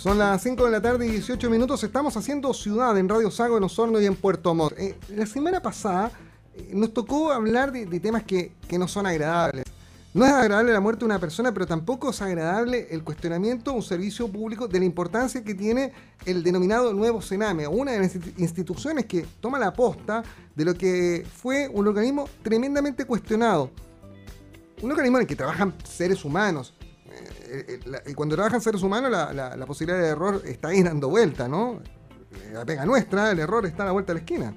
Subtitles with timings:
[0.00, 1.84] Son las 5 de la tarde y 18 minutos.
[1.84, 4.72] Estamos haciendo ciudad en Radio Sago, en Osorno y en Puerto Montt.
[4.78, 6.10] Eh, la semana pasada
[6.56, 9.66] eh, nos tocó hablar de, temas que, no son agradables.
[10.14, 13.76] No es agradable la muerte de una persona, pero tampoco es agradable el cuestionamiento de
[13.76, 15.92] un servicio público de la importancia que tiene
[16.24, 20.22] el denominado nuevo Sename, una de las instituciones que toma la posta
[20.56, 23.70] de lo que fue un organismo tremendamente cuestionado.
[24.80, 26.72] Un organismo en el que trabajan seres humanos,
[27.52, 31.80] eh, eh, cuando trabajan seres humanos, la, posibilidad de error está ahí dando vuelta, ¿no?
[32.32, 34.54] Eh, la pega nuestra, el error está a la vuelta de la esquina.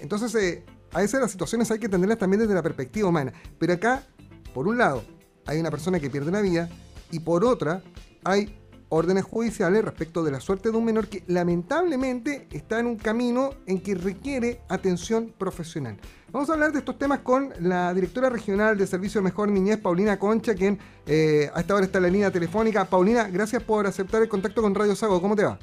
[0.00, 3.32] entonces, a veces las situaciones hay que entenderlas también desde la perspectiva humana.
[3.58, 4.02] Pero acá,
[4.52, 5.02] por un lado,
[5.46, 6.68] hay una persona que pierde la vida
[7.10, 7.82] y por otra,
[8.24, 8.58] hay
[8.90, 13.50] órdenes judiciales respecto de la suerte de un menor que lamentablemente está en un camino
[13.66, 15.98] en que requiere atención profesional.
[16.34, 20.18] Vamos a hablar de estos temas con la directora regional de Servicio Mejor Niñez, Paulina
[20.18, 22.86] Concha, quien eh, a esta hora está en la línea telefónica.
[22.86, 25.22] Paulina, gracias por aceptar el contacto con Radio Sago.
[25.22, 25.60] ¿Cómo te va?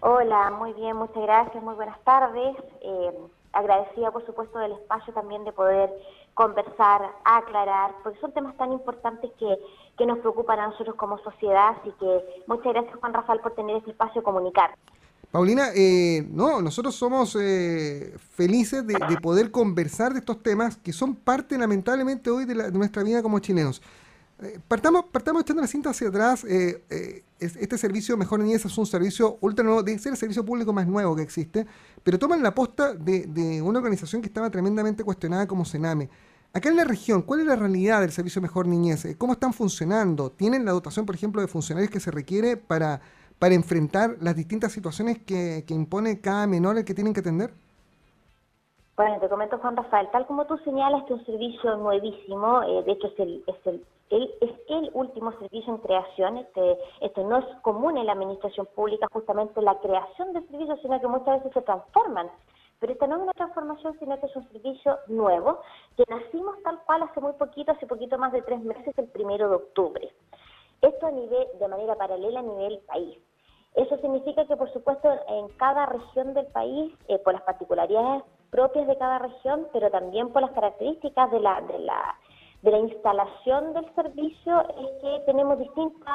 [0.00, 2.54] Hola, muy bien, muchas gracias, muy buenas tardes.
[2.82, 3.10] Eh,
[3.54, 5.90] agradecida, por supuesto, del espacio también de poder
[6.34, 9.58] conversar, aclarar, porque son temas tan importantes que,
[9.96, 13.76] que nos preocupan a nosotros como sociedad, así que muchas gracias, Juan Rafael, por tener
[13.76, 14.76] este espacio comunicar.
[15.34, 21.16] Paulina, eh, no, nosotros somos eh, felices de, poder conversar de estos temas que son
[21.16, 23.82] parte lamentablemente hoy de, nuestra vida como chilenos.
[24.40, 26.44] Eh, partamos, partamos echando la cinta hacia atrás.
[26.44, 30.86] este servicio Mejor Niñez es un servicio ultra nuevo, debe ser el servicio público más
[30.86, 31.66] nuevo que existe,
[32.04, 36.10] pero toman la posta de, de una organización que estaba tremendamente cuestionada como Sename.
[36.52, 39.04] Acá en la región, ¿cuál es la realidad del servicio Mejor Niñez?
[39.18, 40.30] ¿Cómo están funcionando?
[40.30, 43.00] ¿Tienen la dotación, por ejemplo, de funcionarios que se requiere para
[43.38, 47.50] para enfrentar las distintas situaciones que, impone cada menor el que tienen que atender?
[48.96, 52.84] Bueno, te comento Juan Rafael, tal como tú señalas, este es un servicio nuevísimo, eh,
[52.84, 57.38] de hecho es el, es el, es el último servicio en creación, este, esto no
[57.38, 61.52] es común en la administración pública, justamente la creación de servicios, sino que muchas veces
[61.54, 62.28] se transforman.
[62.78, 65.60] Pero esta no es una transformación, sino que es un servicio nuevo,
[65.96, 69.48] que nacimos tal cual hace muy poquito, hace poquito más de tres meses, el primero
[69.48, 70.13] de octubre.
[70.84, 73.18] Esto a nivel, de manera paralela a nivel país.
[73.74, 78.86] Eso significa que, por supuesto, en cada región del país, eh, por las particularidades propias
[78.86, 82.18] de cada región, pero también por las características de la, de la,
[82.62, 86.06] de la instalación del servicio, es que tenemos distintos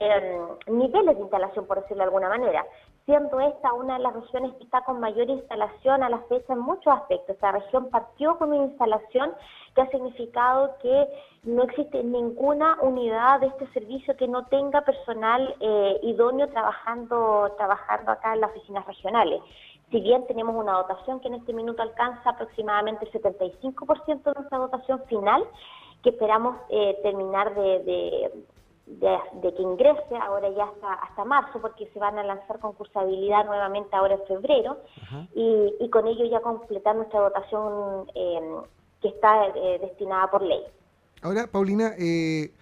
[0.00, 2.66] em, niveles de instalación, por decirlo de alguna manera
[3.06, 6.60] siendo esta una de las regiones que está con mayor instalación a la fecha en
[6.60, 7.30] muchos aspectos.
[7.34, 9.32] Esta región partió con una instalación
[9.74, 11.08] que ha significado que
[11.44, 18.12] no existe ninguna unidad de este servicio que no tenga personal eh, idóneo trabajando, trabajando
[18.12, 19.40] acá en las oficinas regionales.
[19.90, 24.58] Si bien tenemos una dotación que en este minuto alcanza aproximadamente el 75% de nuestra
[24.58, 25.42] dotación final,
[26.02, 28.30] que esperamos eh, terminar de de,
[28.98, 34.14] que ingrese ahora ya hasta, hasta marzo, porque se van a lanzar concursabilidad nuevamente ahora
[34.14, 34.78] en febrero,
[35.34, 38.62] y, con ello ya completar nuestra dotación em,
[39.00, 40.62] que está eh, destinada por ley.
[41.22, 42.52] Ahora, Paulina, eh,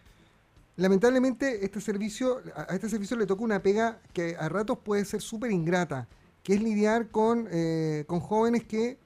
[0.76, 5.20] lamentablemente este servicio, a este servicio le toca una pega que a ratos puede ser
[5.20, 6.08] súper ingrata,
[6.42, 8.98] que es lidiar con, eh, con jóvenes que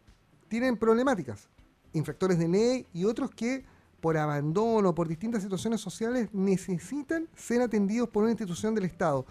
[0.48, 1.48] tienen problemáticas,
[1.92, 3.64] infractores de ley y otros que
[4.02, 9.24] por abandono, por distintas situaciones sociales, necesitan ser atendidos por una institución del Estado.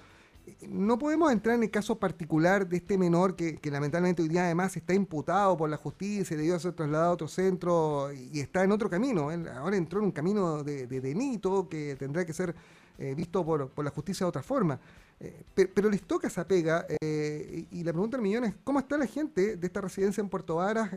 [0.62, 4.76] No podemos entrar en el caso particular de este menor que, lamentablemente hoy día además
[4.78, 8.90] está imputado por la justicia, debió ser trasladado a otro centro y está en otro
[8.90, 9.30] camino.
[9.58, 12.56] Ahora entró en un camino de, delito que tendrá que ser
[12.98, 14.80] eh, visto por, la justicia de otra forma.
[15.20, 18.98] Eh, pero, les toca esa pega eh, y la pregunta del millón es, ¿cómo está
[18.98, 20.92] la gente de esta residencia en Puerto Varas?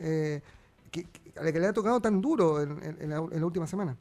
[1.37, 3.97] A la que le ha tocado tan duro en, la, última semana?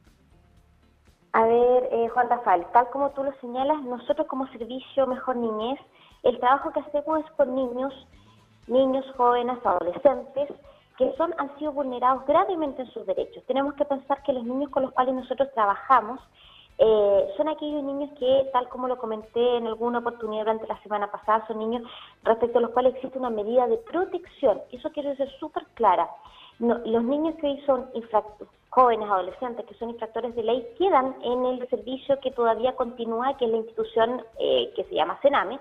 [1.32, 5.80] A ver, eh, Juan Rafael, tal como tú lo señalas, nosotros como servicio Mejor Niñez,
[6.22, 7.92] el trabajo que hacemos es con niños,
[8.68, 10.50] niños, jóvenes, adolescentes,
[10.96, 13.42] que son, han sido vulnerados gravemente en sus derechos.
[13.46, 16.20] Tenemos que pensar que los niños con los cuales nosotros trabajamos
[16.78, 21.10] eh, son aquellos niños que, tal como lo comenté en alguna oportunidad durante la semana
[21.10, 21.82] pasada, son niños
[22.22, 24.60] respecto a los cuales existe una medida de protección.
[24.70, 26.08] Eso quiero ser súper clara
[26.58, 27.86] los niños que hoy son
[28.70, 33.44] jóvenes, adolescentes, que son infractores de ley, quedan en el servicio que todavía continúa, que
[33.44, 35.60] es la institución eh, que se llama Sename,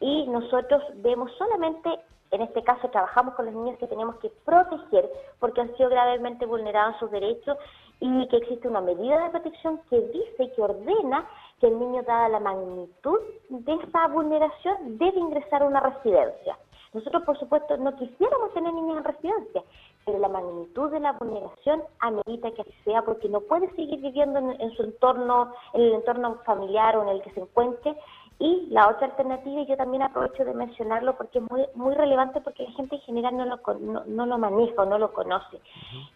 [0.00, 1.90] y nosotros vemos solamente,
[2.32, 6.46] en este caso trabajamos con los niños que tenemos que proteger porque han sido gravemente
[6.46, 7.56] vulnerados sus derechos
[8.00, 11.28] y que existe una medida de protección que dice y que ordena
[11.60, 13.18] que el niño, dada la magnitud
[13.50, 16.56] de esa vulneración, debe ingresar a una residencia.
[16.92, 19.62] Nosotros, por supuesto, no quisiéramos tener niños en residencia,
[20.04, 24.38] pero la magnitud de la vulneración amerita que así sea, porque no puede seguir viviendo
[24.38, 27.96] en, su entorno, en el entorno familiar o en el que se encuentre,
[28.42, 32.40] Y la otra alternativa, y yo también aprovecho de mencionarlo porque es muy, muy relevante
[32.40, 35.60] porque la gente en general no lo, no, lo maneja o no lo conoce.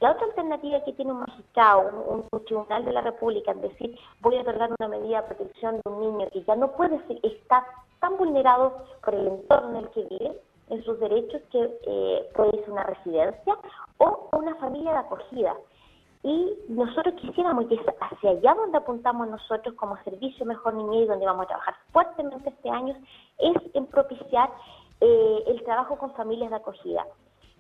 [0.01, 4.37] La otra alternativa que tiene un magistrado, un, tribunal de la República, es decir, voy
[4.37, 7.67] a otorgar una medida de protección de un niño que ya no puede ser, está
[8.01, 8.73] tan vulnerado
[9.05, 10.41] por el entorno en el que vive,
[10.75, 13.57] en sus derechos, que eh, puede ser una residencia
[13.99, 15.55] o una familia de acogida.
[16.23, 21.27] Y nosotros quisiéramos que hacia allá donde apuntamos nosotros como servicio Mejor Niñez y donde
[21.27, 22.97] vamos a trabajar fuertemente este año
[23.39, 24.51] es en propiciar
[25.01, 27.07] eh, el trabajo con familias de acogida,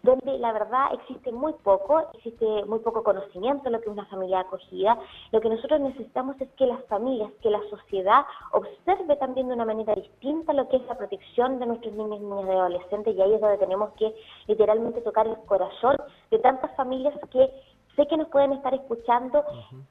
[0.05, 4.05] donde la verdad existe muy poco, existe muy poco conocimiento de lo que es una
[4.07, 4.99] familia acogida.
[5.33, 9.65] Lo que nosotros necesitamos es que las familias, que la sociedad observe también de una
[9.65, 13.23] manera distinta lo que es la protección de nuestros niños y niñas de adolescentes y
[13.23, 14.15] ahí es donde tenemos que
[14.47, 15.97] literalmente tocar el corazón
[16.31, 17.51] de tantas familias que
[17.97, 19.45] Sé que nos pueden estar escuchando,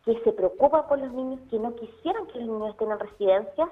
[0.04, 3.70] que se preocupa por los niños, que no quisieran que los niños estén en residencias,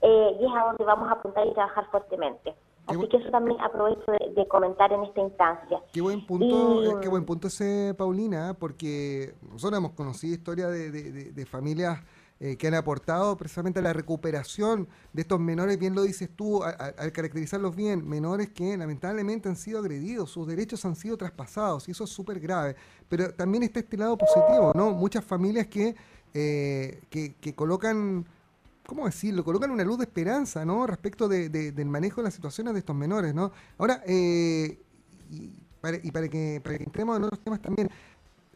[0.00, 2.54] eh, y es a donde vamos a apuntar y trabajar fuertemente.
[2.86, 5.80] Así que eso también aprovecho de, comentar en esta instancia.
[5.92, 10.90] Qué buen punto, eh, qué buen punto ese, Paulina, porque nosotros hemos conocido historias de,
[11.32, 12.00] de familias
[12.40, 16.64] eh, que han aportado precisamente a la recuperación de estos menores, bien lo dices tú,
[16.64, 21.92] al caracterizarlos bien, menores que lamentablemente han sido agredidos, sus derechos han sido traspasados y
[21.92, 22.74] eso es súper grave.
[23.08, 24.90] Pero también está este lado positivo, ¿no?
[24.90, 25.94] Muchas familias que,
[26.34, 28.26] eh, que, colocan...
[28.86, 29.44] ¿cómo decirlo?
[29.44, 30.86] Colocan una luz de esperanza, ¿no?
[30.86, 33.52] Respecto de, del manejo de las situaciones de estos menores, ¿no?
[33.78, 34.78] Ahora, eh,
[35.30, 35.50] y,
[35.80, 37.90] para, y que, para que entremos en otros temas también,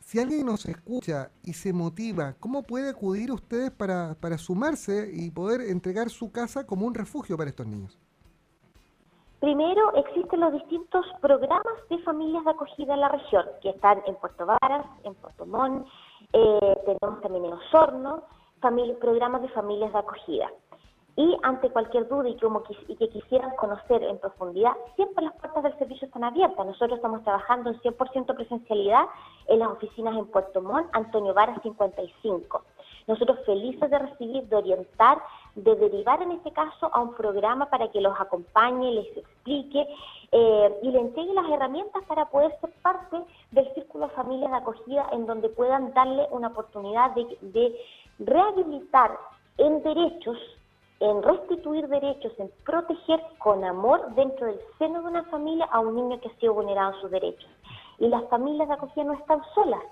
[0.01, 5.31] si alguien nos escucha y se motiva, ¿cómo puede acudir ustedes para, para sumarse y
[5.31, 7.99] poder entregar su casa como un refugio para estos niños?
[9.41, 14.17] Primero, existen los distintos programas de familias de acogida en la región, que están en
[14.17, 15.87] Puerto Varas, en Puerto Montt,
[16.33, 18.23] eh, tenemos también en Osorno,
[18.61, 20.51] programas de familias de acogida.
[21.17, 25.65] Y ante cualquier duda y, como, y que quisieran conocer en profundidad, siempre las puertas
[25.65, 26.65] del servicio están abiertas.
[26.65, 29.03] Nosotros estamos trabajando en 100% presencialidad
[29.49, 32.63] en las oficinas en Puerto Montt, Antonio Vara 55.
[33.09, 35.19] Nosotros felices de recibir, de orientar,
[35.57, 39.89] de derivar en este caso a un programa para que los acompañe, les explique
[40.31, 43.17] eh, y le entregue las herramientas para poder ser parte
[43.51, 47.77] del círculo de familias de acogida en donde puedan darle una oportunidad de, de
[48.19, 49.19] rehabilitar
[49.59, 50.39] en derechos
[51.01, 55.95] en restituir derechos, en proteger con amor dentro del seno de una familia a un
[55.95, 57.49] niño que ha sido vulnerado en sus derechos.
[57.99, 59.83] Y las familias de acogida no están solas,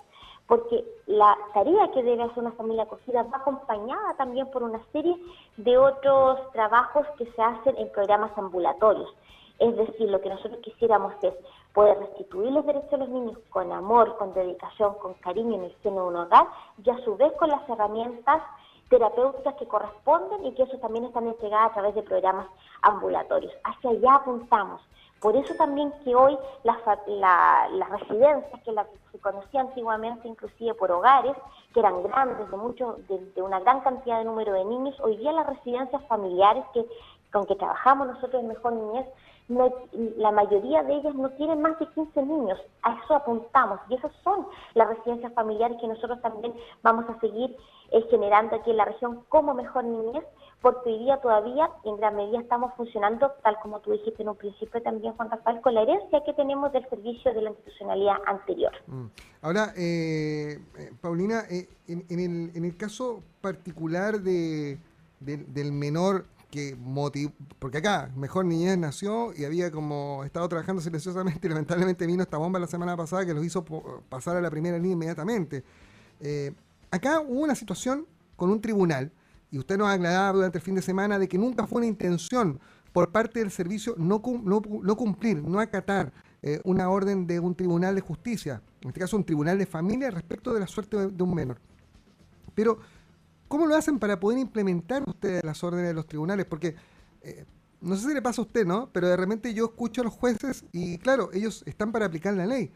[0.47, 5.15] porque la tarea que debe hacer una familia acogida va acompañada también por una serie
[5.57, 9.13] de otros trabajos que se hacen en programas ambulatorios.
[9.59, 11.33] Es decir, lo que nosotros quisiéramos es
[11.77, 15.75] poder restituir los derechos de los niños con amor, con dedicación, con cariño en el
[15.83, 16.47] seno de un hogar
[16.83, 18.41] y a su vez con las herramientas
[18.89, 22.47] terapéuticas que corresponden y que eso también están entregadas a través de programas
[22.81, 23.53] ambulatorios.
[23.63, 24.81] Hacia allá apuntamos.
[25.19, 26.77] Por eso también que hoy las,
[27.91, 28.73] residencias que
[29.11, 31.37] se conocía antiguamente inclusive por hogares,
[31.75, 35.31] que eran grandes, de, mucho, de, una gran cantidad de número de niños, hoy día
[35.31, 36.87] las residencias familiares que
[37.31, 39.05] con que trabajamos nosotros en Mejor Niñez,
[39.49, 42.59] la mayoría de ellas no tienen más de 15 niños.
[42.81, 46.53] A eso apuntamos y esas son las residencias familiares que nosotros también
[46.83, 47.55] vamos a seguir
[47.91, 50.25] eh, generando aquí en la región como Mejor Niñez,
[50.61, 54.35] porque hoy día todavía en gran medida estamos funcionando, tal como tú dijiste en un
[54.35, 58.73] principio también, Juan Rafael, con la herencia que tenemos del servicio de la institucionalidad anterior.
[58.87, 59.05] Mm.
[59.43, 64.77] Ahora, eh, eh, Paulina, en, el, en, el, caso particular de,
[65.21, 71.45] del menor que motivó, porque acá Mejor Niñez nació y había como estado trabajando silenciosamente
[71.45, 73.65] y lamentablemente vino esta bomba la semana pasada que los hizo
[74.09, 75.63] pasar a la primera línea inmediatamente.
[76.21, 76.53] Eh,
[76.89, 79.11] acá hubo una situación con un tribunal,
[79.51, 81.87] y usted nos ha aclarado durante el fin de semana de que nunca fue una
[81.87, 82.59] intención
[82.91, 86.11] por parte del servicio no, cumplir, no acatar
[86.41, 90.11] eh, una orden de un tribunal de justicia, en este caso un tribunal de familia
[90.11, 91.59] respecto de la suerte de un menor.
[92.55, 92.79] Pero
[93.47, 96.45] ¿Cómo lo hacen para poder implementar ustedes las órdenes de los tribunales?
[96.45, 96.75] Porque
[97.21, 97.45] eh,
[97.81, 98.89] no sé si le pasa a usted, ¿no?
[98.91, 102.45] Pero de repente yo escucho a los jueces y claro, ellos están para aplicar la
[102.45, 102.71] ley,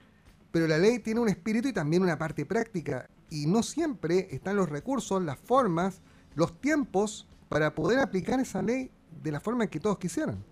[0.51, 4.55] pero la ley tiene un espíritu y también una parte práctica y no siempre están
[4.55, 6.01] los recursos, las formas,
[6.35, 10.43] los tiempos para poder aplicar esa ley de la forma en que todos quisieran.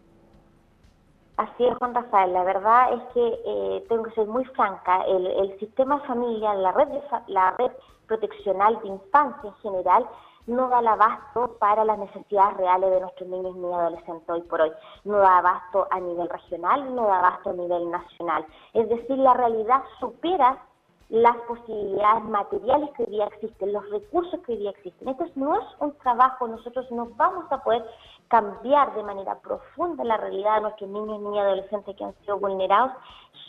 [1.39, 2.33] Así es, Juan Rafael.
[2.33, 5.03] La verdad es que eh, tengo que ser muy franca.
[5.03, 7.71] El, el sistema familiar, la red, de, la red
[8.07, 10.05] proteccional de infancia en general,
[10.47, 14.59] no da el abasto para las necesidades reales de nuestros niños y adolescentes hoy por
[14.59, 14.71] hoy.
[15.05, 18.45] No da abasto a nivel regional, no da abasto a nivel nacional.
[18.73, 20.61] Es decir, la realidad supera
[21.07, 25.07] las posibilidades materiales que hoy día existen, los recursos que hoy día existen.
[25.07, 27.85] Esto no es un trabajo, nosotros no vamos a poder
[28.29, 32.37] cambiar de manera profunda la realidad de nuestros niños, niñas y adolescentes que han sido
[32.37, 32.93] vulnerados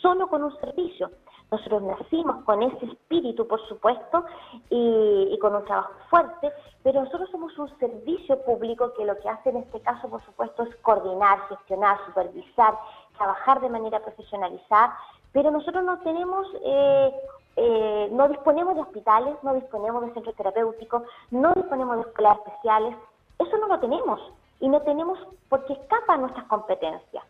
[0.01, 1.11] solo con un servicio.
[1.51, 4.25] Nosotros nacimos con ese espíritu, por supuesto,
[4.69, 9.49] y, con un trabajo fuerte, pero nosotros somos un servicio público que lo que hace
[9.49, 12.73] en este caso, por supuesto, es coordinar, gestionar, supervisar,
[13.17, 14.97] trabajar de manera profesionalizada,
[15.33, 17.13] pero nosotros no tenemos, eh,
[17.57, 22.95] eh, no disponemos de hospitales, no disponemos de centros terapéuticos, no disponemos de escuelas especiales,
[23.39, 24.21] eso no lo tenemos
[24.61, 27.23] y no tenemos porque escapa a nuestras competencias.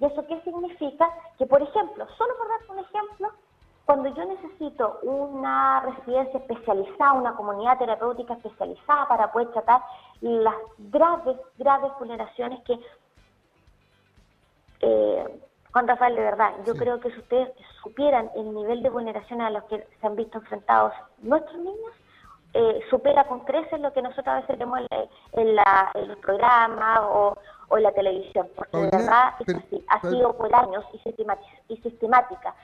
[0.00, 1.10] ¿Y eso qué significa?
[1.36, 3.30] Que, por ejemplo, solo por dar un ejemplo,
[3.84, 9.82] cuando yo necesito una residencia especializada, una comunidad terapéutica especializada para poder tratar
[10.20, 12.80] las graves, graves vulneraciones que,
[14.80, 15.40] eh,
[15.72, 17.50] Juan Rafael, de verdad, yo creo que si ustedes
[17.82, 21.92] supieran el nivel de vulneración a los que se han visto enfrentados nuestros niños,
[22.56, 24.80] eh, supera con creces lo que nosotros a veces vemos
[25.32, 27.36] en, la, en, los programas o,
[27.76, 29.34] en la televisión, porque de verdad
[29.88, 32.54] ha sido por años y, y sistemática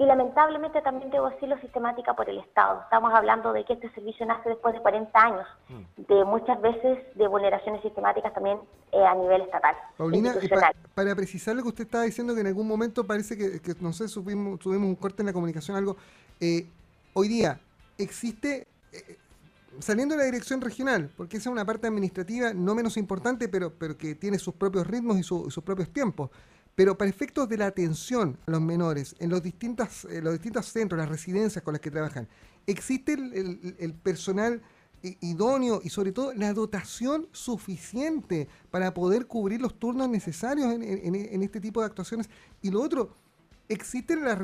[0.00, 2.80] y lamentablemente también debo decirlo sistemática por el Estado.
[2.84, 6.02] Estamos hablando de que este servicio nace después de 40 años, mm.
[6.08, 8.58] de muchas veces de vulneraciones sistemáticas también
[8.92, 9.76] eh, a nivel estatal.
[9.98, 10.34] Paulina,
[10.94, 14.06] para precisar lo que usted estaba diciendo, que en algún momento parece que, no sé,
[14.08, 15.96] tuvimos, un corte en la comunicación, algo,
[16.40, 16.66] eh,
[17.12, 17.60] hoy día
[17.98, 18.66] existe...
[18.94, 19.18] Eh,
[19.80, 23.74] saliendo de la dirección regional, porque esa es una parte administrativa no menos importante, pero,
[23.78, 26.30] pero que tiene sus propios ritmos y sus propios tiempos.
[26.74, 30.98] Pero para efectos de la atención a los menores en los, distintas, los distintos centros,
[30.98, 32.28] las residencias con las que trabajan,
[32.66, 34.62] ¿existe el, personal
[35.02, 41.60] idóneo y sobre todo la dotación suficiente para poder cubrir los turnos necesarios en, este
[41.60, 42.30] tipo de actuaciones?
[42.62, 43.14] Y lo otro,
[43.68, 44.38] existen las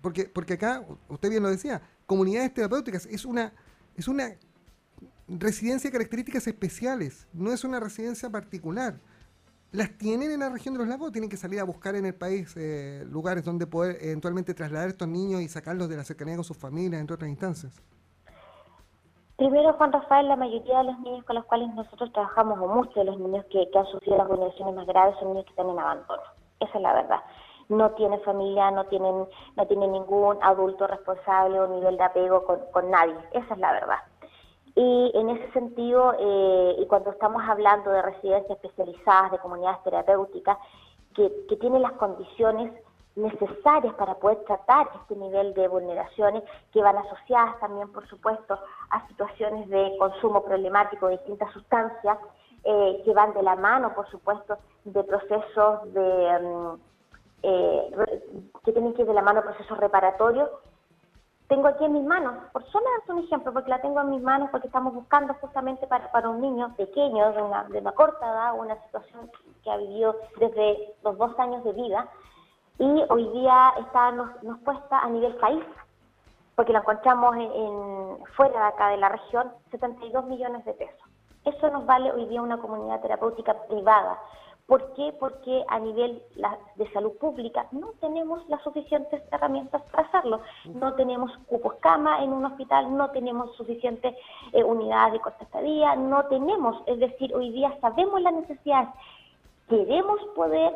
[0.00, 3.52] porque porque acá usted bien lo decía, comunidades terapéuticas es una
[3.96, 4.34] es una
[5.38, 9.00] residencia de características especiales, no es una residencia particular
[9.72, 12.14] las tienen en la región de los lagos tienen que salir a buscar en el
[12.14, 16.44] país eh, lugares donde poder eventualmente trasladar estos niños y sacarlos de la cercanía con
[16.44, 17.82] sus familias, entre otras instancias?
[19.36, 22.94] Primero, Juan Rafael, la mayoría de los niños con los cuales nosotros trabajamos, o muchos
[22.94, 25.78] de los niños que, han sufrido las vulneraciones más graves, son niños que están en
[25.78, 26.22] abandono.
[26.60, 27.20] Esa es la verdad.
[27.70, 32.90] No tienen familia, no tienen, no tienen ningún adulto responsable o nivel de apego con
[32.90, 33.16] nadie.
[33.32, 33.98] Esa es la verdad.
[34.74, 40.58] Y en ese sentido, eh, y cuando estamos hablando de residencias especializadas, de comunidades terapéuticas,
[41.14, 41.28] que,
[41.60, 42.72] tienen las condiciones
[43.14, 49.06] necesarias para poder tratar este nivel de vulneraciones que van asociadas también, por supuesto, a
[49.08, 52.18] situaciones de consumo problemático de distintas sustancias,
[52.64, 56.80] eh, que van de la mano, por supuesto, de procesos de, mm,
[57.42, 58.22] eh,
[58.64, 60.48] que tienen que ir de la mano procesos reparatorios
[61.52, 64.22] tengo aquí en mis manos, por solo darte un ejemplo, porque la tengo en mis
[64.22, 68.58] manos, porque estamos buscando justamente para, un niño pequeño, de una, de una corta edad,
[68.58, 69.30] una situación
[69.62, 72.08] que ha vivido desde los dos años de vida,
[72.78, 75.62] y hoy día está nos, nos cuesta a nivel país,
[76.56, 81.02] porque la encontramos en, fuera de acá de la región, 72 millones de pesos.
[81.44, 84.18] Eso nos vale hoy día una comunidad terapéutica privada.
[84.72, 85.12] ¿Por qué?
[85.20, 86.22] Porque a nivel
[86.76, 90.40] de salud pública no tenemos las suficientes herramientas para hacerlo.
[90.64, 94.16] No tenemos cupos cama en un hospital, no tenemos suficientes
[94.54, 98.88] eh, unidades de corta estadía, no tenemos, es decir, hoy día sabemos las necesidades,
[99.68, 100.74] queremos poder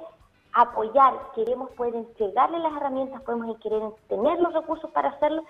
[0.53, 5.43] apoyar, queremos poder entregarle las herramientas, podemos querer tener los recursos para hacerlo,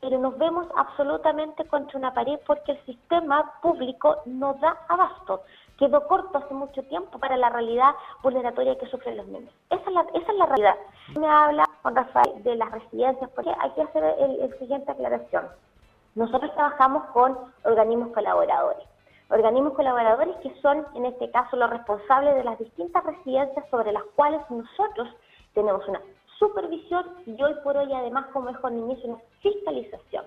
[0.00, 5.42] pero nos vemos absolutamente contra una pared porque el sistema público no da abasto.
[5.78, 9.52] Quedó corto hace mucho tiempo para la realidad vulneratoria que sufren los niños.
[9.70, 10.76] Esa es la, esa es la realidad.
[11.18, 15.46] Me habla Juan Rafael de las residencias, porque hay que hacer el, siguiente aclaración.
[16.14, 18.86] Nosotros trabajamos con organismos colaboradores.
[19.28, 24.04] Organismos colaboradores que son, en este caso, los responsables de las distintas residencias sobre las
[24.14, 25.08] cuales nosotros
[25.52, 26.00] tenemos una
[26.38, 30.24] supervisión y hoy por hoy además como mejor niñez una fiscalización.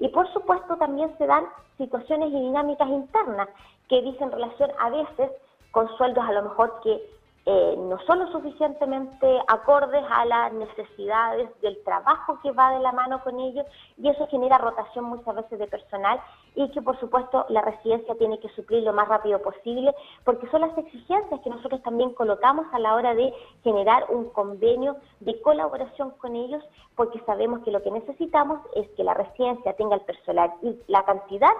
[0.00, 1.44] Y por supuesto también se dan
[1.76, 3.48] situaciones y dinámicas internas
[3.88, 5.30] que dicen relación a veces
[5.70, 7.17] con sueldos a lo mejor que
[7.50, 12.92] eh, no son lo suficientemente acordes a las necesidades del trabajo que va de la
[12.92, 13.64] mano con ellos
[13.96, 16.20] y eso genera rotación muchas veces de personal
[16.54, 20.60] y que por supuesto la residencia tiene que suplir lo más rápido posible porque son
[20.60, 23.32] las exigencias que nosotros también colocamos a la hora de
[23.64, 26.62] generar un convenio de colaboración con ellos
[26.96, 31.02] porque sabemos que lo que necesitamos es que la residencia tenga el personal y la
[31.06, 31.52] cantidad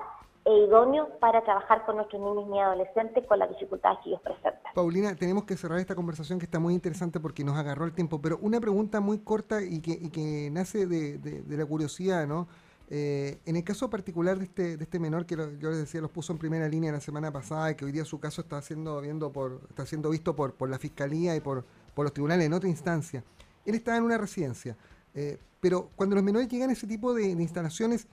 [0.44, 4.72] e idóneo para trabajar con nuestros niños y adolescentes con las dificultades que ellos presentan.
[4.74, 8.20] Paulina, tenemos que cerrar esta conversación que está muy interesante porque nos agarró el tiempo,
[8.20, 12.48] pero una pregunta muy corta y que, nace de, de, la curiosidad, ¿no?
[12.90, 16.10] Eh, en el caso particular de este, de este menor que yo les decía, los
[16.10, 19.02] puso en primera línea la semana pasada y que hoy día su caso está siendo,
[19.02, 22.54] viendo por, está siendo visto por, por la fiscalía y por, por los tribunales en
[22.54, 23.22] otra instancia.
[23.66, 24.74] Él estaba en una residencia,
[25.14, 28.08] eh, pero cuando los menores llegan a ese tipo de instalaciones,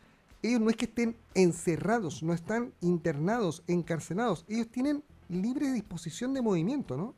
[0.47, 6.41] ellos no es que estén encerrados, no están internados, encarcelados, ellos tienen libre disposición de
[6.41, 7.13] movimiento, ¿no?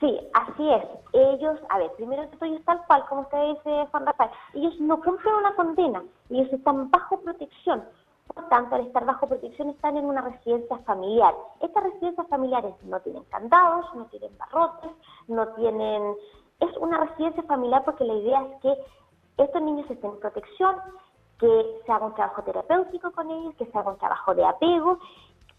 [0.00, 0.84] Sí, así es.
[1.12, 5.34] Ellos, a ver, primero ellos tal cual, como usted dice, Juan Rafael, ellos no cumplen
[5.34, 7.84] una condena, ellos están bajo protección.
[8.32, 11.34] Por tanto, al estar bajo protección están en una residencia familiar.
[11.60, 14.90] Estas residencias familiares no tienen candados, no tienen barrotes,
[15.26, 16.14] no tienen...
[16.60, 20.76] Es una residencia familiar porque la idea es que estos niños estén en protección,
[21.38, 24.98] que se haga un trabajo terapéutico con ellos, que se haga un trabajo de apego,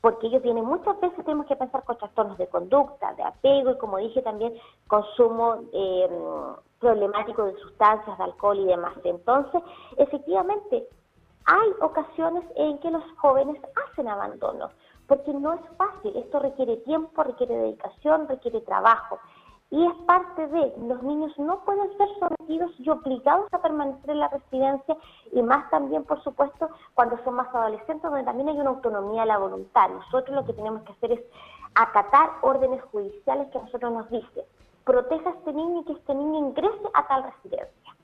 [0.02, 3.78] porque ellos vienen muchas veces, tenemos que pensar con trastornos de conducta, de apego y
[3.78, 4.54] como dije también,
[4.88, 6.10] consumo eh,
[6.80, 8.94] problemático de sustancias, de alcohol y demás.
[9.04, 9.62] Entonces,
[9.98, 10.88] efectivamente,
[11.46, 14.70] hay ocasiones en que los jóvenes hacen abandono,
[15.08, 19.20] porque no es fácil, esto requiere tiempo, requiere dedicación, requiere trabajo
[19.72, 24.20] y es parte de los niños no pueden ser sometidos y obligados a permanecer en
[24.20, 24.98] la residencia
[25.32, 29.28] y más también por supuesto cuando son más adolescentes donde también hay una autonomía de
[29.28, 31.20] la voluntad nosotros lo que tenemos que hacer es
[31.76, 34.44] acatar órdenes judiciales que a nosotros nos dicen
[34.86, 37.96] proteja a este niño y que este niño ingrese a tal residencia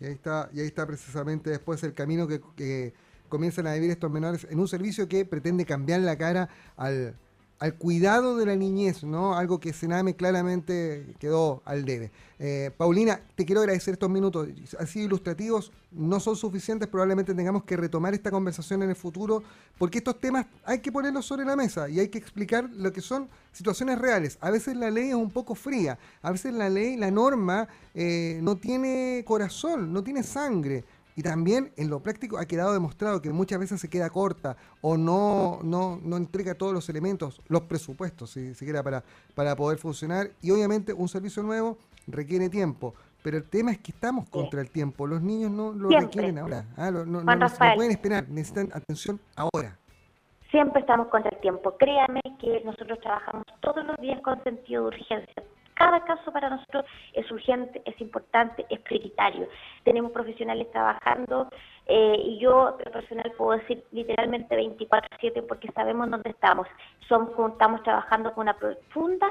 [0.00, 2.92] y ahí está y ahí está precisamente después el camino que, que
[3.28, 7.14] comienzan a vivir estos menores en un servicio que pretende cambiar la cara al
[7.58, 9.34] al cuidado de la niñez, ¿no?
[9.34, 12.10] Algo que Sename claramente quedó al debe.
[12.38, 14.48] Eh, Paulina, te quiero agradecer estos minutos.
[14.78, 19.42] Así ilustrativos no son suficientes, probablemente tengamos que retomar esta conversación en el futuro,
[19.78, 23.00] porque estos temas hay que ponerlos sobre la mesa y hay que explicar lo que
[23.00, 24.36] son situaciones reales.
[24.42, 28.38] A veces la ley es un poco fría, a veces la ley, la norma, eh,
[28.42, 30.84] no tiene corazón, no tiene sangre.
[31.16, 34.98] Y también en lo práctico ha quedado demostrado que muchas veces se queda corta o
[34.98, 39.02] no, no, no entrega todos los elementos, los presupuestos, si siquiera para,
[39.34, 40.28] para poder funcionar.
[40.42, 42.94] Y obviamente un servicio nuevo requiere tiempo.
[43.22, 45.06] Pero el tema es que estamos contra el tiempo.
[45.06, 46.66] Los niños no lo requieren ahora.
[46.76, 46.90] ¿ah?
[46.90, 49.78] no, no, no pueden esperar, necesitan atención ahora.
[50.50, 51.76] Siempre estamos contra el tiempo.
[51.78, 55.42] Créame que nosotros trabajamos todos los días con sentido de urgencia
[55.76, 59.46] cada caso para nosotros es urgente, es importante, es prioritario.
[59.84, 61.48] Tenemos profesionales trabajando
[61.86, 66.66] eh, y yo, personal, puedo decir literalmente 24-7 porque sabemos dónde estamos.
[67.08, 69.30] Somos, estamos trabajando con una profunda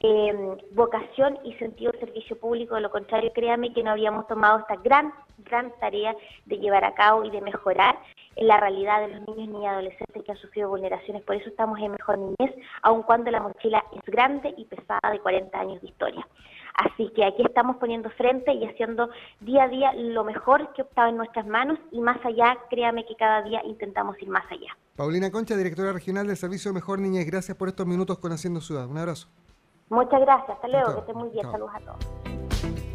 [0.00, 2.74] eh, vocación y sentido de servicio público.
[2.74, 6.94] De lo contrario, créame que no habríamos tomado esta gran, gran tarea de llevar a
[6.94, 7.98] cabo y de mejorar
[8.40, 11.22] la realidad de los niños y adolescentes que han sufrido vulneraciones.
[11.22, 15.20] Por eso estamos en Mejor Niñez, aun cuando la mochila es grande y pesada de
[15.20, 16.26] 40 años de historia.
[16.74, 21.08] Así que aquí estamos poniendo frente y haciendo día a día lo mejor que estaba
[21.08, 24.76] en nuestras manos y más allá, créame que cada día intentamos ir más allá.
[24.96, 28.86] Paulina Concha, directora regional del Servicio Mejor Niñez, gracias por estos minutos con Haciendo Ciudad.
[28.86, 29.28] Un abrazo.
[29.88, 32.87] Muchas gracias, hasta luego, que esté muy bien, saludos a todos.